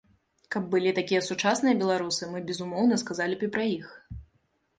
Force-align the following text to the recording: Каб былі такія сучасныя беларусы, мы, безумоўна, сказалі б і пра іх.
Каб 0.53 0.63
былі 0.71 0.93
такія 0.99 1.21
сучасныя 1.27 1.75
беларусы, 1.81 2.23
мы, 2.33 2.41
безумоўна, 2.49 2.99
сказалі 3.03 3.33
б 3.45 3.49
і 3.51 3.53
пра 3.59 3.63
іх. 3.77 3.87